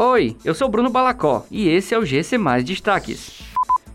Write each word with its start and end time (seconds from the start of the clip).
Oi, 0.00 0.36
eu 0.44 0.54
sou 0.54 0.68
Bruno 0.68 0.88
Balacó 0.88 1.44
e 1.50 1.68
esse 1.68 1.92
é 1.92 1.98
o 1.98 2.04
GC 2.04 2.38
Mais 2.38 2.62
Destaques. 2.62 3.40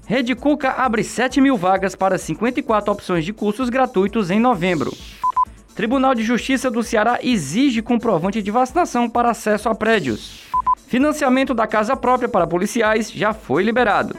Rede 0.06 0.36
Cuca 0.36 0.72
abre 0.72 1.02
7 1.02 1.40
mil 1.40 1.56
vagas 1.56 1.96
para 1.96 2.18
54 2.18 2.92
opções 2.92 3.24
de 3.24 3.32
cursos 3.32 3.70
gratuitos 3.70 4.30
em 4.30 4.38
novembro. 4.38 4.92
Tribunal 5.74 6.14
de 6.14 6.22
Justiça 6.22 6.70
do 6.70 6.84
Ceará 6.84 7.20
exige 7.24 7.82
comprovante 7.82 8.42
de 8.42 8.52
vacinação 8.52 9.10
para 9.10 9.32
acesso 9.32 9.70
a 9.70 9.76
prédios. 9.76 10.44
Financiamento 10.88 11.54
da 11.54 11.66
casa 11.66 11.96
própria 11.96 12.28
para 12.28 12.46
policiais 12.46 13.10
já 13.10 13.34
foi 13.34 13.64
liberado. 13.64 14.14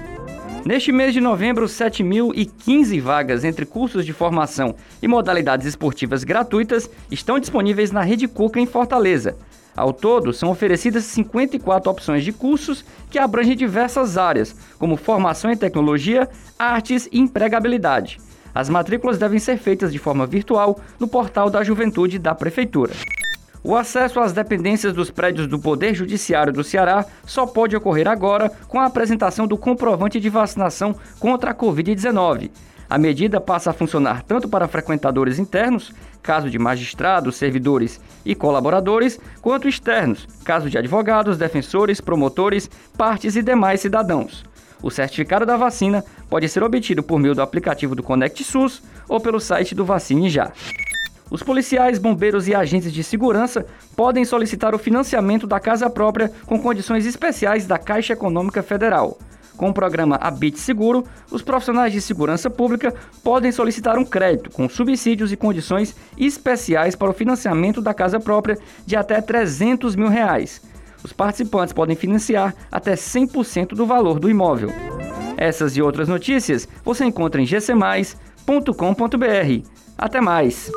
Neste 0.64 0.90
mês 0.90 1.12
de 1.12 1.20
novembro, 1.20 1.66
7.015 1.66 2.98
vagas 3.02 3.44
entre 3.44 3.66
cursos 3.66 4.06
de 4.06 4.14
formação 4.14 4.74
e 5.02 5.06
modalidades 5.06 5.66
esportivas 5.66 6.24
gratuitas 6.24 6.88
estão 7.10 7.38
disponíveis 7.38 7.90
na 7.90 8.00
Rede 8.00 8.26
Cuca 8.26 8.58
em 8.58 8.64
Fortaleza. 8.64 9.36
Ao 9.76 9.92
todo, 9.92 10.32
são 10.32 10.50
oferecidas 10.50 11.04
54 11.04 11.90
opções 11.90 12.24
de 12.24 12.32
cursos 12.32 12.84
que 13.10 13.18
abrangem 13.18 13.56
diversas 13.56 14.16
áreas, 14.16 14.54
como 14.78 14.96
formação 14.96 15.50
em 15.50 15.56
tecnologia, 15.56 16.28
artes 16.58 17.08
e 17.10 17.18
empregabilidade. 17.18 18.18
As 18.54 18.68
matrículas 18.68 19.18
devem 19.18 19.40
ser 19.40 19.58
feitas 19.58 19.92
de 19.92 19.98
forma 19.98 20.26
virtual 20.26 20.78
no 21.00 21.08
portal 21.08 21.50
da 21.50 21.64
Juventude 21.64 22.20
da 22.20 22.34
Prefeitura. 22.34 22.92
O 23.64 23.74
acesso 23.74 24.20
às 24.20 24.32
dependências 24.32 24.92
dos 24.92 25.10
prédios 25.10 25.48
do 25.48 25.58
Poder 25.58 25.94
Judiciário 25.94 26.52
do 26.52 26.62
Ceará 26.62 27.04
só 27.26 27.46
pode 27.46 27.74
ocorrer 27.74 28.06
agora 28.06 28.50
com 28.68 28.78
a 28.78 28.84
apresentação 28.84 29.46
do 29.46 29.56
comprovante 29.56 30.20
de 30.20 30.28
vacinação 30.28 30.94
contra 31.18 31.50
a 31.50 31.54
Covid-19. 31.54 32.50
A 32.94 32.98
medida 32.98 33.40
passa 33.40 33.70
a 33.70 33.72
funcionar 33.72 34.22
tanto 34.22 34.48
para 34.48 34.68
frequentadores 34.68 35.40
internos, 35.40 35.92
caso 36.22 36.48
de 36.48 36.60
magistrados, 36.60 37.34
servidores 37.34 38.00
e 38.24 38.36
colaboradores, 38.36 39.18
quanto 39.42 39.68
externos, 39.68 40.28
caso 40.44 40.70
de 40.70 40.78
advogados, 40.78 41.36
defensores, 41.36 42.00
promotores, 42.00 42.70
partes 42.96 43.34
e 43.34 43.42
demais 43.42 43.80
cidadãos. 43.80 44.44
O 44.80 44.92
certificado 44.92 45.44
da 45.44 45.56
vacina 45.56 46.04
pode 46.30 46.48
ser 46.48 46.62
obtido 46.62 47.02
por 47.02 47.18
meio 47.18 47.34
do 47.34 47.42
aplicativo 47.42 47.96
do 47.96 48.02
Conect 48.04 48.44
SUS 48.44 48.80
ou 49.08 49.18
pelo 49.18 49.40
site 49.40 49.74
do 49.74 49.84
Vacine 49.84 50.30
Já. 50.30 50.52
Os 51.28 51.42
policiais, 51.42 51.98
bombeiros 51.98 52.46
e 52.46 52.54
agentes 52.54 52.92
de 52.92 53.02
segurança 53.02 53.66
podem 53.96 54.24
solicitar 54.24 54.72
o 54.72 54.78
financiamento 54.78 55.48
da 55.48 55.58
casa 55.58 55.90
própria 55.90 56.30
com 56.46 56.60
condições 56.60 57.06
especiais 57.06 57.66
da 57.66 57.76
Caixa 57.76 58.12
Econômica 58.12 58.62
Federal. 58.62 59.18
Com 59.56 59.70
o 59.70 59.74
programa 59.74 60.16
Habite 60.16 60.58
Seguro, 60.58 61.04
os 61.30 61.42
profissionais 61.42 61.92
de 61.92 62.00
segurança 62.00 62.50
pública 62.50 62.94
podem 63.22 63.52
solicitar 63.52 63.96
um 63.96 64.04
crédito 64.04 64.50
com 64.50 64.68
subsídios 64.68 65.30
e 65.32 65.36
condições 65.36 65.94
especiais 66.18 66.96
para 66.96 67.10
o 67.10 67.14
financiamento 67.14 67.80
da 67.80 67.94
casa 67.94 68.18
própria 68.18 68.58
de 68.84 68.96
até 68.96 69.20
300 69.20 69.94
mil 69.94 70.08
reais. 70.08 70.60
Os 71.04 71.12
participantes 71.12 71.72
podem 71.72 71.94
financiar 71.94 72.54
até 72.72 72.94
100% 72.94 73.68
do 73.68 73.86
valor 73.86 74.18
do 74.18 74.30
imóvel. 74.30 74.70
Essas 75.36 75.76
e 75.76 75.82
outras 75.82 76.08
notícias 76.08 76.66
você 76.84 77.04
encontra 77.04 77.40
em 77.40 77.44
gcmais.com.br. 77.44 78.16
Até 79.96 80.20
mais! 80.20 80.72